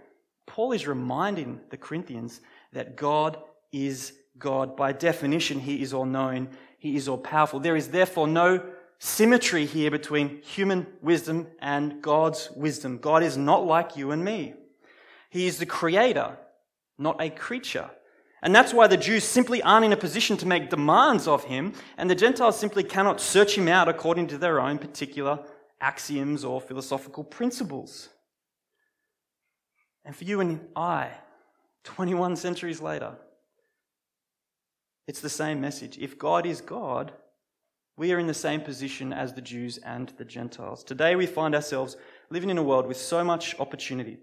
[0.49, 2.41] Paul is reminding the Corinthians
[2.73, 3.39] that God
[3.71, 4.77] is God.
[4.77, 7.61] By definition, He is all knowing, He is all powerful.
[7.61, 8.65] There is therefore no
[8.99, 12.99] symmetry here between human wisdom and God's wisdom.
[12.99, 14.55] God is not like you and me.
[15.31, 16.39] He is the creator,
[16.97, 17.91] not a creature.
[18.43, 21.75] And that's why the Jews simply aren't in a position to make demands of him,
[21.99, 25.41] and the Gentiles simply cannot search him out according to their own particular
[25.81, 28.09] axioms or philosophical principles.
[30.05, 31.11] And for you and I,
[31.85, 33.17] 21 centuries later,
[35.07, 35.99] it's the same message.
[35.99, 37.13] If God is God,
[37.97, 40.85] we are in the same position as the Jews and the Gentiles.
[40.85, 41.97] Today we find ourselves
[42.31, 44.19] living in a world with so much opportunity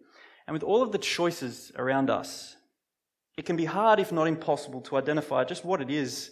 [0.47, 2.55] and with all of the choices around us.
[3.37, 6.31] It can be hard, if not impossible, to identify just what it is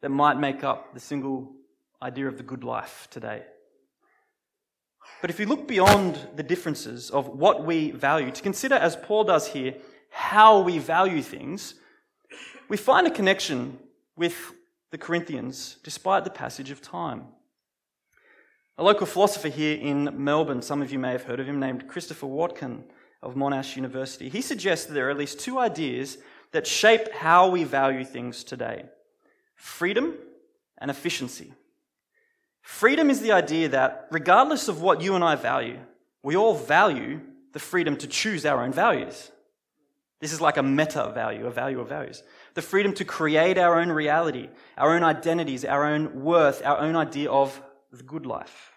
[0.00, 1.52] that might make up the single
[2.00, 3.42] idea of the good life today.
[5.20, 9.24] But if you look beyond the differences of what we value, to consider, as Paul
[9.24, 9.74] does here,
[10.10, 11.74] how we value things,
[12.68, 13.78] we find a connection
[14.16, 14.52] with
[14.90, 17.24] the Corinthians despite the passage of time.
[18.76, 21.88] A local philosopher here in Melbourne, some of you may have heard of him, named
[21.88, 22.84] Christopher Watkin
[23.22, 26.18] of Monash University, he suggests that there are at least two ideas
[26.52, 28.84] that shape how we value things today
[29.56, 30.14] freedom
[30.78, 31.52] and efficiency.
[32.64, 35.78] Freedom is the idea that, regardless of what you and I value,
[36.22, 37.20] we all value
[37.52, 39.30] the freedom to choose our own values.
[40.18, 42.22] This is like a meta value, a value of values.
[42.54, 44.48] The freedom to create our own reality,
[44.78, 48.72] our own identities, our own worth, our own idea of the good life.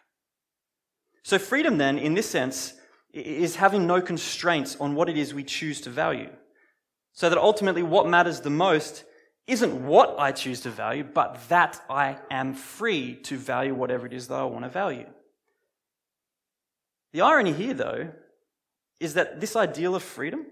[1.23, 2.73] So, freedom, then, in this sense,
[3.13, 6.29] is having no constraints on what it is we choose to value.
[7.13, 9.05] So that ultimately, what matters the most
[9.47, 14.13] isn't what I choose to value, but that I am free to value whatever it
[14.13, 15.07] is that I want to value.
[17.13, 18.11] The irony here, though,
[18.99, 20.45] is that this ideal of freedom,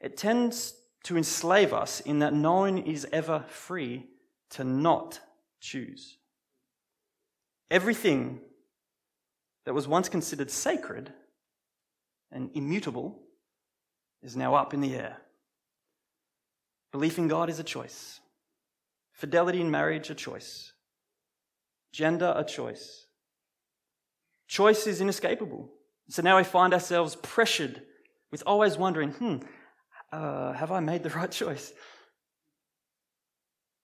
[0.00, 4.06] it tends to enslave us in that no one is ever free
[4.50, 5.20] to not
[5.60, 6.18] choose.
[7.70, 8.40] Everything
[9.64, 11.12] that was once considered sacred
[12.30, 13.18] and immutable
[14.22, 15.16] is now up in the air.
[16.92, 18.20] Belief in God is a choice.
[19.12, 20.72] Fidelity in marriage, a choice.
[21.92, 23.06] Gender, a choice.
[24.48, 25.68] Choice is inescapable.
[26.08, 27.82] So now we find ourselves pressured
[28.32, 29.36] with always wondering, hmm,
[30.12, 31.72] uh, have I made the right choice?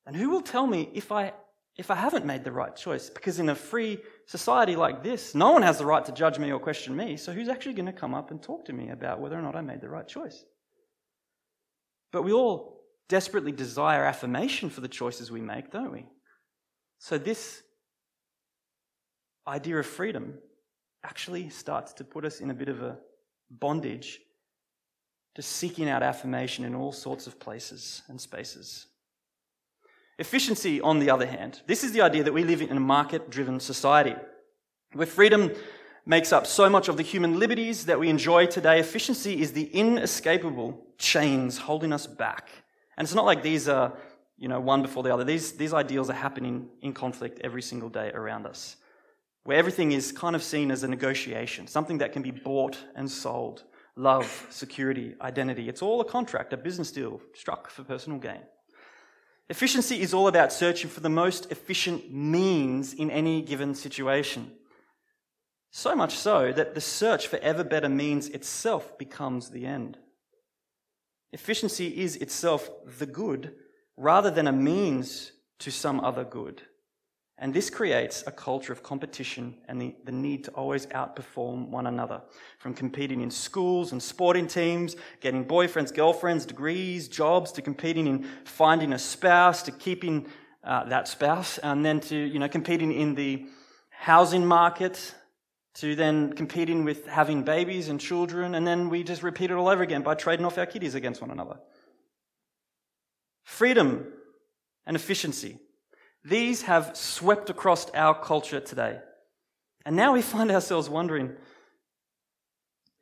[0.07, 1.33] And who will tell me if I,
[1.77, 3.11] if I haven't made the right choice?
[3.11, 6.51] Because in a free society like this, no one has the right to judge me
[6.53, 9.21] or question me, so who's actually going to come up and talk to me about
[9.21, 10.45] whether or not I made the right choice?
[12.13, 12.76] But we all
[13.09, 16.07] desperately desire affirmation for the choices we make, don't we?
[16.99, 17.63] So, this
[19.47, 20.35] idea of freedom
[21.05, 22.99] actually starts to put us in a bit of a
[23.51, 24.19] bondage
[25.37, 28.87] to seeking out affirmation in all sorts of places and spaces.
[30.19, 33.31] Efficiency, on the other hand, this is the idea that we live in a market
[33.31, 34.15] driven society
[34.95, 35.53] where freedom
[36.07, 38.81] makes up so much of the human liberties that we enjoy today.
[38.81, 42.49] Efficiency is the inescapable chains holding us back
[42.97, 43.93] and it's not like these are,
[44.39, 45.25] you know, one before the other.
[45.25, 48.77] These, these ideals are happening in conflict every single day around us,
[49.45, 53.11] where everything is kind of seen as a negotiation, something that can be bought and
[53.11, 53.65] sold.
[53.99, 55.71] Love, security, identity.
[55.71, 58.43] It's all a contract, a business deal struck for personal gain.
[59.49, 64.53] Efficiency is all about searching for the most efficient means in any given situation.
[65.71, 69.99] So much so that the search for ever better means itself becomes the end.
[71.33, 73.55] Efficiency is itself the good
[73.97, 76.63] rather than a means to some other good.
[77.39, 81.87] And this creates a culture of competition and the, the need to always outperform one
[81.87, 82.23] another.
[82.59, 88.27] From competing in schools and sporting teams, getting boyfriends, girlfriends, degrees, jobs, to competing in
[88.45, 90.27] finding a spouse, to keeping
[90.65, 93.47] uh, that spouse, and then to, you know, competing in the
[93.91, 95.15] housing market,
[95.77, 99.69] to then competing with having babies and children, and then we just repeat it all
[99.69, 101.59] over again by trading off our kiddies against one another.
[103.45, 104.07] Freedom
[104.87, 105.59] and efficiency.
[106.25, 109.01] These have swept across our culture today.
[109.85, 111.33] And now we find ourselves wondering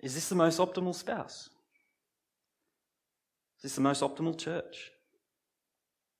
[0.01, 1.49] is this the most optimal spouse?
[3.57, 4.91] Is this the most optimal church?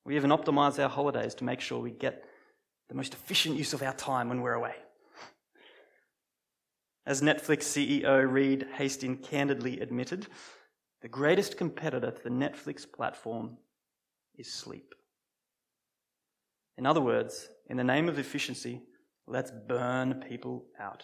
[0.05, 2.23] We even optimize our holidays to make sure we get
[2.87, 4.75] the most efficient use of our time when we're away.
[7.05, 10.27] As Netflix CEO Reed Hastings candidly admitted,
[11.01, 13.57] the greatest competitor to the Netflix platform
[14.37, 14.95] is sleep.
[16.77, 18.81] In other words, in the name of efficiency,
[19.27, 21.03] let's burn people out.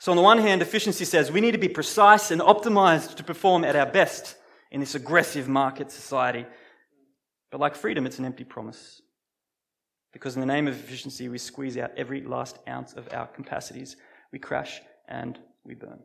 [0.00, 3.22] So, on the one hand, efficiency says we need to be precise and optimized to
[3.22, 4.34] perform at our best
[4.72, 6.44] in this aggressive market society.
[7.52, 9.00] But like freedom, it's an empty promise.
[10.12, 13.96] Because in the name of efficiency, we squeeze out every last ounce of our capacities.
[14.32, 16.00] We crash and we burn.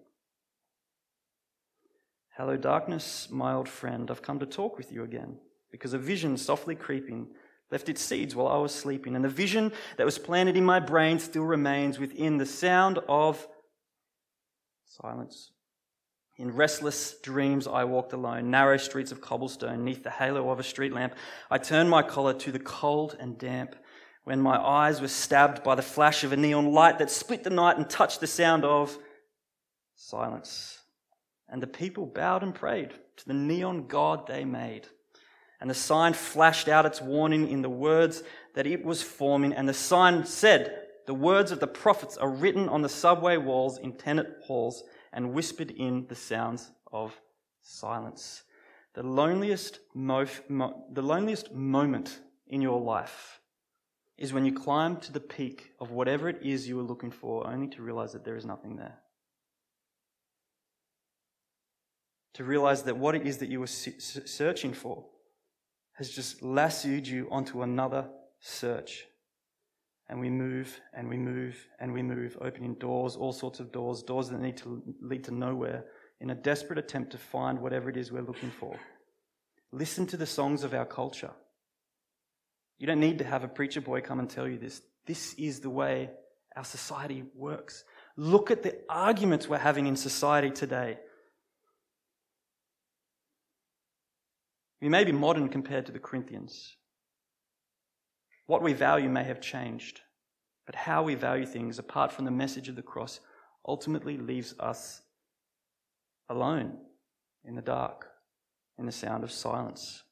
[2.38, 4.10] Hello, darkness, my old friend.
[4.10, 5.38] I've come to talk with you again
[5.72, 7.28] because a vision softly creeping
[7.72, 9.16] left its seeds while I was sleeping.
[9.16, 13.46] And the vision that was planted in my brain still remains within the sound of
[14.86, 15.52] silence.
[16.38, 20.64] In restless dreams, I walked alone, narrow streets of cobblestone, neath the halo of a
[20.64, 21.16] street lamp.
[21.50, 23.76] I turned my collar to the cold and damp
[24.28, 27.50] when my eyes were stabbed by the flash of a neon light that split the
[27.50, 28.98] night and touched the sound of
[29.96, 30.82] silence.
[31.48, 34.86] And the people bowed and prayed to the neon god they made.
[35.62, 38.22] And the sign flashed out its warning in the words
[38.54, 39.54] that it was forming.
[39.54, 43.78] And the sign said, The words of the prophets are written on the subway walls
[43.78, 47.18] in tenant halls and whispered in the sounds of
[47.62, 48.44] silence.
[48.94, 53.38] The loneliest, mo- mo- the loneliest moment in your life
[54.18, 57.48] is when you climb to the peak of whatever it is you were looking for,
[57.48, 58.98] only to realize that there is nothing there.
[62.38, 65.04] to realize that what it is that you were searching for
[65.94, 68.08] has just lassoed you onto another
[68.40, 69.06] search.
[70.08, 74.04] And we move and we move and we move, opening doors, all sorts of doors,
[74.04, 75.86] doors that need to lead to nowhere,
[76.22, 78.80] in a desperate attempt to find whatever it is we're looking for.
[79.72, 81.32] Listen to the songs of our culture.
[82.78, 84.82] You don't need to have a preacher boy come and tell you this.
[85.06, 86.12] This is the way
[86.56, 87.84] our society works.
[88.16, 90.98] Look at the arguments we're having in society today.
[94.82, 96.76] We may be modern compared to the Corinthians.
[98.46, 100.02] What we value may have changed,
[100.66, 103.20] but how we value things apart from the message of the cross
[103.68, 105.02] ultimately leaves us
[106.30, 106.78] alone
[107.44, 108.08] in the dark,
[108.78, 110.04] in the sound of silence.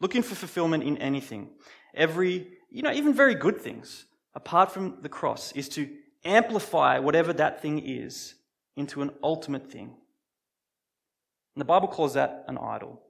[0.00, 1.50] Looking for fulfillment in anything,
[1.94, 5.88] every, you know, even very good things, apart from the cross, is to
[6.24, 8.34] amplify whatever that thing is
[8.76, 9.96] into an ultimate thing
[11.54, 13.00] and the Bible calls that an idol.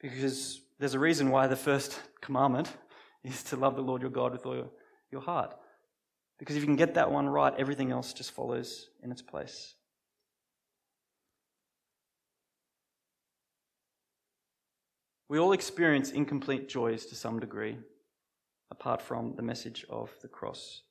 [0.00, 2.72] Because there's a reason why the first commandment
[3.24, 4.70] is to love the Lord your God with all your,
[5.10, 5.54] your heart.
[6.38, 9.74] Because if you can get that one right, everything else just follows in its place.
[15.30, 17.78] We all experience incomplete joys to some degree,
[18.72, 20.82] apart from the message of the cross.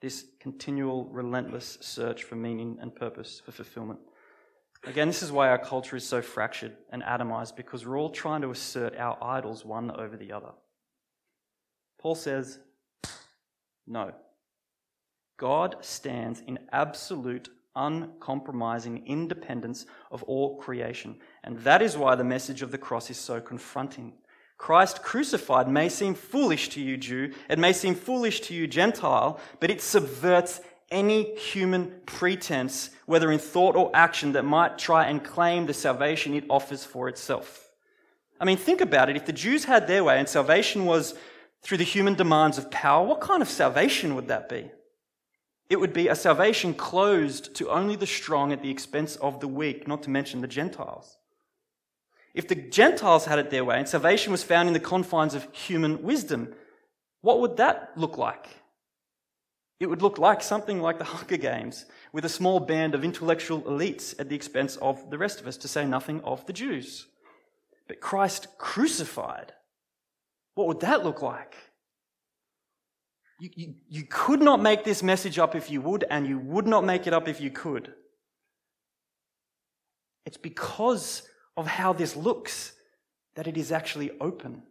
[0.00, 4.00] This continual, relentless search for meaning and purpose, for fulfillment.
[4.84, 8.40] Again, this is why our culture is so fractured and atomized because we're all trying
[8.40, 10.52] to assert our idols one over the other.
[12.00, 12.58] Paul says,
[13.86, 14.14] no.
[15.36, 21.16] God stands in absolute, uncompromising independence of all creation.
[21.44, 24.14] And that is why the message of the cross is so confronting.
[24.58, 27.32] Christ crucified may seem foolish to you, Jew.
[27.48, 30.60] It may seem foolish to you, Gentile, but it subverts
[30.90, 36.34] any human pretense, whether in thought or action, that might try and claim the salvation
[36.34, 37.70] it offers for itself.
[38.40, 39.16] I mean, think about it.
[39.16, 41.14] If the Jews had their way and salvation was
[41.62, 44.70] through the human demands of power, what kind of salvation would that be?
[45.68, 49.48] It would be a salvation closed to only the strong at the expense of the
[49.48, 51.16] weak, not to mention the Gentiles.
[52.34, 55.52] If the Gentiles had it their way and salvation was found in the confines of
[55.52, 56.54] human wisdom,
[57.22, 58.46] what would that look like?
[59.80, 63.62] It would look like something like the Hunger Games, with a small band of intellectual
[63.62, 67.06] elites at the expense of the rest of us, to say nothing of the Jews.
[67.88, 69.52] But Christ crucified,
[70.54, 71.56] what would that look like?
[73.38, 76.66] You, you, you could not make this message up if you would, and you would
[76.66, 77.92] not make it up if you could.
[80.24, 81.22] It's because
[81.56, 82.72] of how this looks
[83.34, 84.62] that it is actually open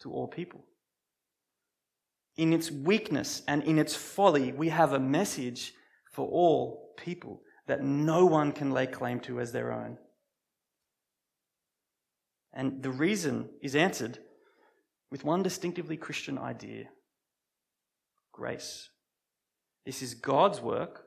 [0.00, 0.64] to all people
[2.36, 5.72] in its weakness and in its folly, we have a message
[6.12, 9.98] for all people that no one can lay claim to as their own.
[12.52, 14.18] And the reason is answered
[15.10, 16.86] with one distinctively Christian idea
[18.36, 18.90] grace.
[19.86, 21.06] This is God's work,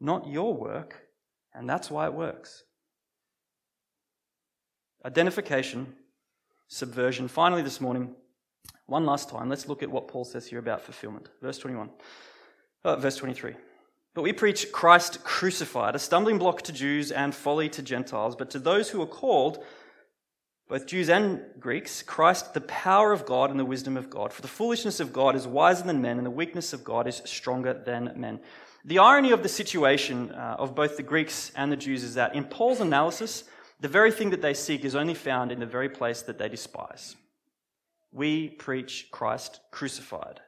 [0.00, 1.08] not your work,
[1.52, 2.62] and that's why it works.
[5.04, 5.94] Identification,
[6.68, 7.26] subversion.
[7.26, 8.14] Finally, this morning,
[8.86, 11.28] one last time, let's look at what Paul says here about fulfillment.
[11.42, 11.90] Verse 21.
[12.84, 13.54] Uh, verse 23.
[14.14, 18.50] But we preach Christ crucified, a stumbling block to Jews and folly to Gentiles, but
[18.50, 19.64] to those who are called,
[20.68, 24.34] both Jews and Greeks, Christ, the power of God and the wisdom of God.
[24.34, 27.22] For the foolishness of God is wiser than men, and the weakness of God is
[27.24, 28.40] stronger than men.
[28.84, 32.34] The irony of the situation uh, of both the Greeks and the Jews is that
[32.34, 33.44] in Paul's analysis,
[33.80, 36.50] the very thing that they seek is only found in the very place that they
[36.50, 37.16] despise.
[38.12, 40.40] We preach Christ crucified.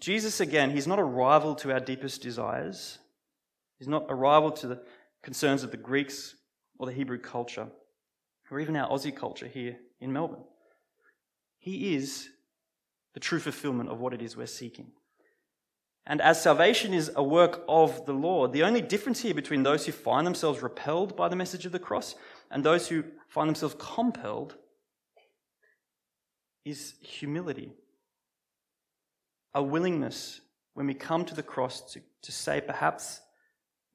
[0.00, 2.98] Jesus, again, he's not a rival to our deepest desires.
[3.78, 4.82] He's not a rival to the
[5.22, 6.34] concerns of the Greeks
[6.78, 7.68] or the Hebrew culture
[8.50, 10.44] or even our Aussie culture here in Melbourne.
[11.58, 12.28] He is
[13.14, 14.92] the true fulfillment of what it is we're seeking.
[16.06, 19.84] And as salvation is a work of the Lord, the only difference here between those
[19.84, 22.14] who find themselves repelled by the message of the cross
[22.50, 24.56] and those who find themselves compelled
[26.64, 27.72] is humility.
[29.54, 30.40] A willingness
[30.72, 33.20] when we come to the cross to, to say, perhaps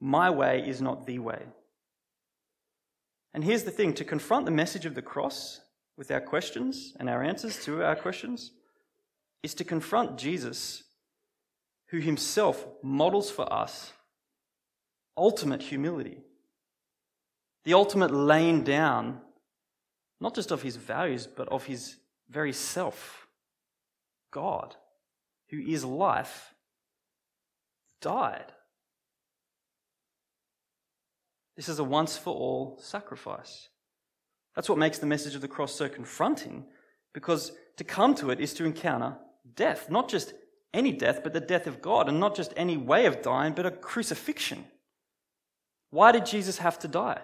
[0.00, 1.42] my way is not the way.
[3.34, 5.60] And here's the thing to confront the message of the cross
[5.96, 8.52] with our questions and our answers to our questions
[9.42, 10.84] is to confront Jesus,
[11.88, 13.92] who himself models for us
[15.16, 16.18] ultimate humility,
[17.64, 19.20] the ultimate laying down,
[20.20, 21.96] not just of his values, but of his
[22.28, 23.26] very self.
[24.30, 24.74] God,
[25.50, 26.54] who is life,
[28.00, 28.52] died.
[31.56, 33.68] This is a once for all sacrifice.
[34.54, 36.64] That's what makes the message of the cross so confronting,
[37.12, 39.16] because to come to it is to encounter
[39.54, 40.32] death, not just
[40.72, 43.66] any death, but the death of God, and not just any way of dying, but
[43.66, 44.64] a crucifixion.
[45.90, 47.20] Why did Jesus have to die?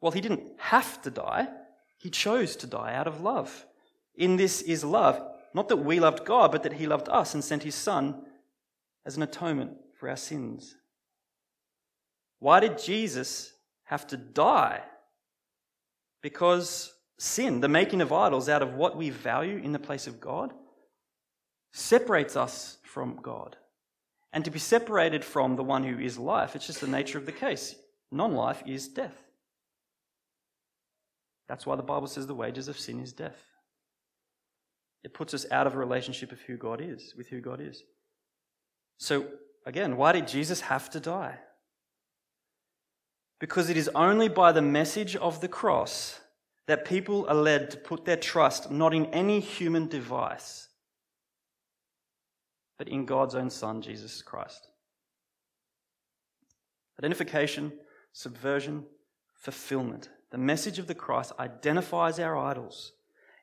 [0.00, 1.48] Well, he didn't have to die,
[1.96, 3.66] he chose to die out of love.
[4.14, 5.20] In this is love,
[5.54, 8.22] not that we loved God, but that he loved us and sent his Son
[9.04, 10.76] as an atonement for our sins.
[12.40, 13.52] Why did Jesus
[13.84, 14.82] have to die?
[16.22, 20.20] Because sin, the making of idols out of what we value in the place of
[20.20, 20.52] God,
[21.72, 23.56] separates us from God.
[24.32, 27.26] And to be separated from the one who is life, it's just the nature of
[27.26, 27.74] the case.
[28.10, 29.16] Non life is death.
[31.48, 33.42] That's why the Bible says the wages of sin is death.
[35.02, 37.82] It puts us out of a relationship of who God is, with who God is.
[38.98, 39.26] So,
[39.64, 41.38] again, why did Jesus have to die?
[43.38, 46.20] Because it is only by the message of the cross
[46.66, 50.68] that people are led to put their trust not in any human device,
[52.76, 54.68] but in God's own Son, Jesus Christ.
[56.98, 57.72] Identification,
[58.12, 58.84] subversion,
[59.34, 60.08] fulfillment.
[60.30, 62.92] The message of the cross identifies our idols,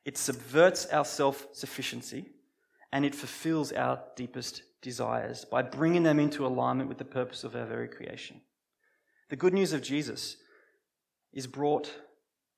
[0.04, 2.30] it subverts our self sufficiency,
[2.92, 7.56] and it fulfills our deepest desires by bringing them into alignment with the purpose of
[7.56, 8.40] our very creation.
[9.28, 10.36] The good news of Jesus
[11.32, 11.90] is brought,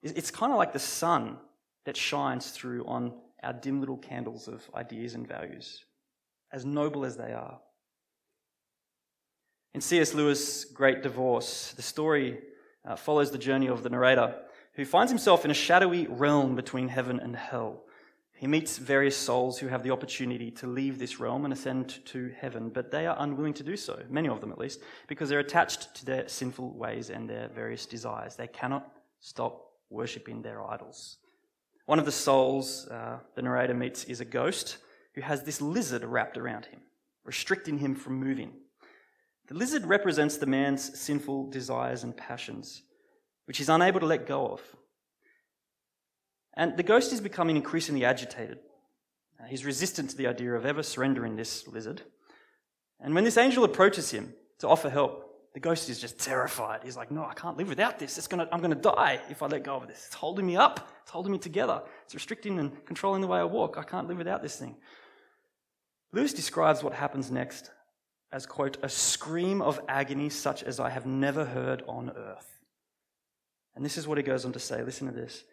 [0.03, 1.39] it's kind of like the sun
[1.87, 5.85] that shines through on our dim little candles of ideas and values,
[6.53, 7.59] as noble as they are.
[9.75, 10.15] In C.S.
[10.15, 12.39] Lewis' Great Divorce, the story
[12.87, 14.35] uh, follows the journey of the narrator,
[14.75, 17.85] who finds himself in a shadowy realm between heaven and hell.
[18.39, 22.33] He meets various souls who have the opportunity to leave this realm and ascend to
[22.39, 25.41] heaven, but they are unwilling to do so, many of them at least, because they're
[25.41, 28.37] attached to their sinful ways and their various desires.
[28.37, 31.17] They cannot stop worshipping their idols.
[31.87, 34.79] One of the souls uh, the narrator meets is a ghost
[35.17, 36.83] who has this lizard wrapped around him,
[37.25, 38.53] restricting him from moving.
[39.49, 42.83] The lizard represents the man's sinful desires and passions,
[43.47, 44.61] which he's unable to let go of.
[46.59, 48.59] And the ghost is becoming increasingly agitated.
[49.47, 52.03] He's resistant to the idea of ever surrendering this lizard.
[53.01, 56.81] And when this angel approaches him to offer help, the ghost is just terrified.
[56.83, 58.19] He's like, No, I can't live without this.
[58.19, 60.05] It's gonna, I'm going to die if I let go of this.
[60.07, 61.81] It's holding me up, it's holding me together.
[62.05, 63.79] It's restricting and controlling the way I walk.
[63.79, 64.75] I can't live without this thing.
[66.13, 67.71] Lewis describes what happens next
[68.33, 72.59] as, quote, a scream of agony such as I have never heard on earth.
[73.77, 74.83] And this is what he goes on to say.
[74.83, 75.45] Listen to this.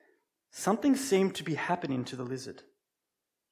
[0.57, 2.63] Something seemed to be happening to the lizard.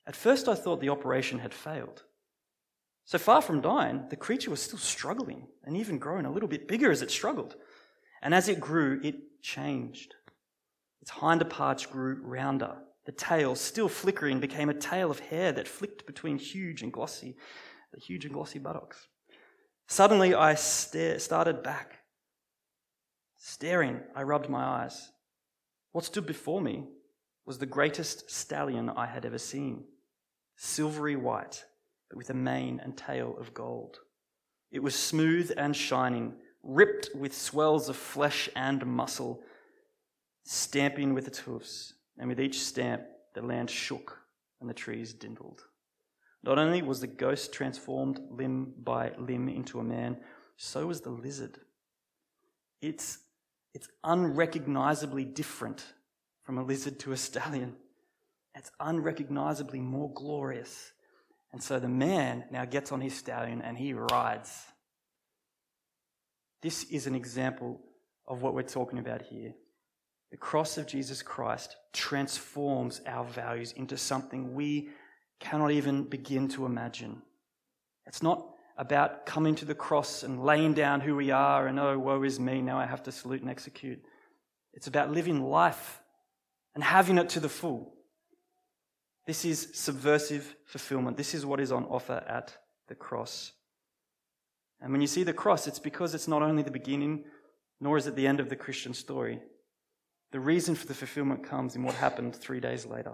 [0.07, 2.03] At first, I thought the operation had failed.
[3.03, 6.65] So far from dying, the creature was still struggling and even growing a little bit
[6.65, 7.57] bigger as it struggled.
[8.21, 10.15] And as it grew, it changed.
[11.01, 12.77] Its hinder parts grew rounder.
[13.05, 17.35] The tail, still flickering, became a tail of hair that flicked between huge and glossy,
[17.93, 19.09] the huge and glossy buttocks.
[19.87, 21.99] Suddenly, I stare, started back.
[23.35, 25.11] Staring, I rubbed my eyes.
[25.93, 26.87] What stood before me
[27.45, 29.85] was the greatest stallion I had ever seen,
[30.57, 31.63] silvery white,
[32.09, 33.99] but with a mane and tail of gold.
[34.71, 36.33] It was smooth and shining,
[36.63, 39.43] ripped with swells of flesh and muscle.
[40.45, 44.19] stamping with its hoofs, and with each stamp the land shook
[44.59, 45.61] and the trees dindled.
[46.43, 50.17] Not only was the ghost transformed limb by limb into a man,
[50.57, 51.59] so was the lizard.
[52.81, 53.19] It's,
[53.73, 55.83] it's unrecognizably different
[56.43, 57.75] from a lizard to a stallion.
[58.55, 60.91] It's unrecognizably more glorious.
[61.51, 64.65] And so the man now gets on his stallion and he rides.
[66.61, 67.81] This is an example
[68.27, 69.53] of what we're talking about here.
[70.31, 74.89] The cross of Jesus Christ transforms our values into something we
[75.39, 77.21] cannot even begin to imagine.
[78.05, 81.97] It's not about coming to the cross and laying down who we are and, oh,
[81.97, 84.01] woe is me, now I have to salute and execute.
[84.73, 86.01] It's about living life
[86.73, 87.93] and having it to the full.
[89.25, 91.17] This is subversive fulfillment.
[91.17, 92.57] This is what is on offer at
[92.87, 93.53] the cross.
[94.81, 97.23] And when you see the cross, it's because it's not only the beginning,
[97.79, 99.39] nor is it the end of the Christian story.
[100.31, 103.13] The reason for the fulfillment comes in what happened three days later.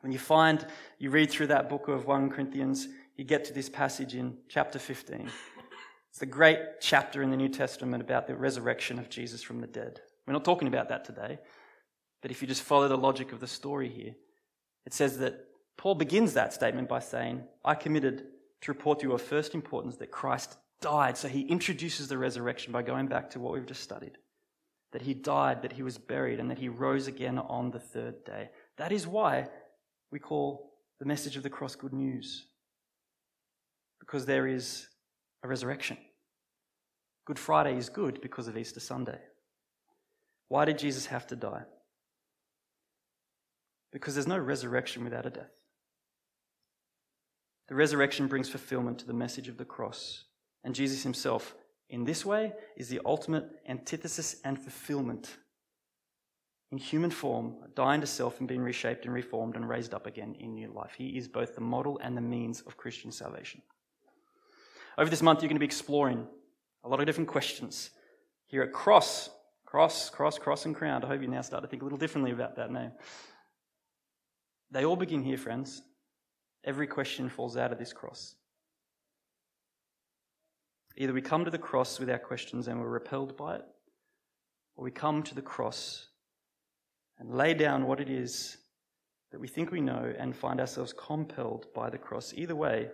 [0.00, 0.66] When you find,
[0.98, 4.78] you read through that book of 1 Corinthians, you get to this passage in chapter
[4.78, 5.30] 15.
[6.10, 9.66] It's the great chapter in the New Testament about the resurrection of Jesus from the
[9.66, 10.00] dead.
[10.26, 11.38] We're not talking about that today,
[12.20, 14.14] but if you just follow the logic of the story here,
[14.84, 15.46] it says that
[15.76, 18.24] Paul begins that statement by saying, I committed
[18.62, 21.16] to report to you of first importance that Christ died.
[21.16, 24.18] So he introduces the resurrection by going back to what we've just studied
[24.92, 28.24] that he died, that he was buried, and that he rose again on the third
[28.24, 28.50] day.
[28.76, 29.48] That is why
[30.10, 32.44] we call the message of the cross good news.
[34.02, 34.88] Because there is
[35.44, 35.96] a resurrection.
[37.24, 39.20] Good Friday is good because of Easter Sunday.
[40.48, 41.62] Why did Jesus have to die?
[43.92, 45.52] Because there's no resurrection without a death.
[47.68, 50.24] The resurrection brings fulfillment to the message of the cross.
[50.64, 51.54] And Jesus himself,
[51.88, 55.36] in this way, is the ultimate antithesis and fulfillment
[56.72, 60.34] in human form, dying to self and being reshaped and reformed and raised up again
[60.40, 60.94] in new life.
[60.98, 63.62] He is both the model and the means of Christian salvation.
[64.98, 66.26] Over this month, you're going to be exploring
[66.84, 67.90] a lot of different questions
[68.46, 69.30] here at Cross.
[69.64, 71.02] Cross, Cross, Cross, and Crown.
[71.02, 72.92] I hope you now start to think a little differently about that name.
[74.70, 75.80] They all begin here, friends.
[76.64, 78.34] Every question falls out of this cross.
[80.96, 83.62] Either we come to the cross with our questions and we're repelled by it,
[84.76, 86.08] or we come to the cross
[87.18, 88.58] and lay down what it is
[89.30, 92.34] that we think we know and find ourselves compelled by the cross.
[92.36, 92.90] Either way,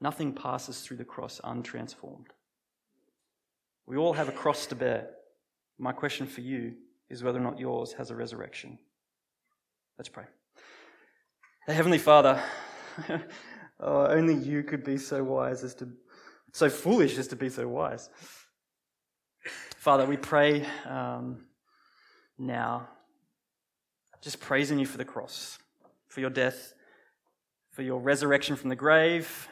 [0.00, 2.28] nothing passes through the cross untransformed.
[3.86, 5.10] We all have a cross to bear.
[5.78, 6.74] My question for you
[7.08, 8.78] is whether or not yours has a resurrection.
[9.98, 10.24] Let's pray.
[11.66, 12.42] Heavenly Father,
[13.80, 15.88] oh, only you could be so wise as to,
[16.52, 18.10] so foolish as to be so wise.
[19.76, 21.44] Father, we pray um,
[22.38, 22.88] now
[24.20, 25.58] just praising you for the cross,
[26.08, 26.74] for your death,
[27.70, 29.48] for your resurrection from the grave,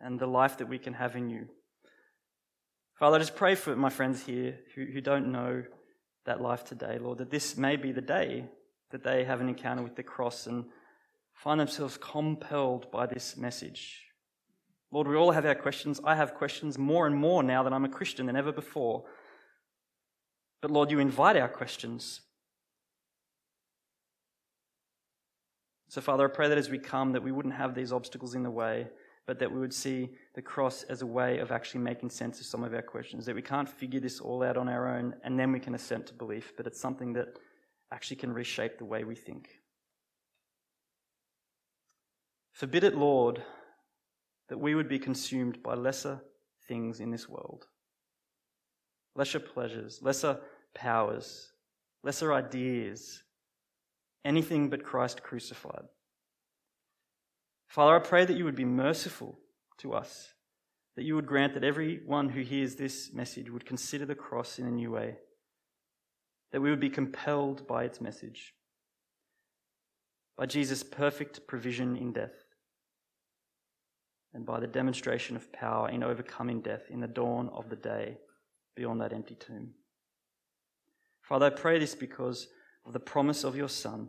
[0.00, 1.46] and the life that we can have in you.
[2.98, 5.62] Father, I just pray for my friends here who, who don't know
[6.26, 8.46] that life today, Lord, that this may be the day
[8.90, 10.64] that they have an encounter with the cross and
[11.32, 14.04] find themselves compelled by this message.
[14.90, 16.00] Lord, we all have our questions.
[16.04, 19.04] I have questions more and more now that I'm a Christian than ever before.
[20.60, 22.22] But Lord, you invite our questions.
[25.88, 28.42] So, Father, I pray that as we come, that we wouldn't have these obstacles in
[28.42, 28.88] the way,
[29.28, 32.46] but that we would see the cross as a way of actually making sense of
[32.46, 33.26] some of our questions.
[33.26, 36.06] That we can't figure this all out on our own and then we can assent
[36.06, 37.38] to belief, but it's something that
[37.92, 39.50] actually can reshape the way we think.
[42.54, 43.42] Forbid it, Lord,
[44.48, 46.22] that we would be consumed by lesser
[46.66, 47.66] things in this world
[49.14, 50.38] lesser pleasures, lesser
[50.74, 51.52] powers,
[52.02, 53.24] lesser ideas,
[54.24, 55.84] anything but Christ crucified.
[57.68, 59.38] Father, I pray that you would be merciful
[59.78, 60.32] to us,
[60.96, 64.66] that you would grant that everyone who hears this message would consider the cross in
[64.66, 65.18] a new way,
[66.50, 68.54] that we would be compelled by its message,
[70.36, 72.44] by Jesus' perfect provision in death,
[74.32, 78.16] and by the demonstration of power in overcoming death in the dawn of the day
[78.74, 79.74] beyond that empty tomb.
[81.20, 82.48] Father, I pray this because
[82.86, 84.08] of the promise of your Son.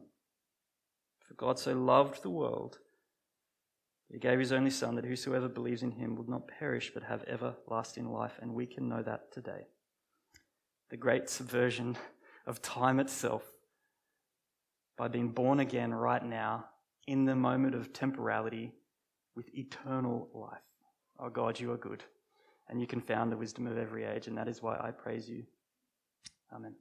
[1.27, 2.79] For God so loved the world
[4.11, 7.23] he gave his only Son that whosoever believes in him would not perish but have
[7.27, 9.67] everlasting life, and we can know that today.
[10.89, 11.95] The great subversion
[12.47, 13.43] of time itself
[14.97, 16.65] by being born again right now
[17.07, 18.73] in the moment of temporality
[19.35, 20.57] with eternal life.
[21.19, 22.03] Oh God, you are good,
[22.67, 25.43] and you confound the wisdom of every age, and that is why I praise you.
[26.51, 26.75] Amen.